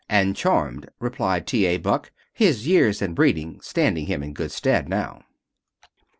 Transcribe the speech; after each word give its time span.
And, 0.09 0.35
"Charmed," 0.35 0.89
replied 0.99 1.45
T. 1.45 1.67
A. 1.67 1.77
Buck, 1.77 2.11
his 2.33 2.65
years 2.65 3.03
and 3.03 3.13
breeding 3.13 3.59
standing 3.61 4.07
him 4.07 4.23
in 4.23 4.33
good 4.33 4.51
stead 4.51 4.89
now. 4.89 5.21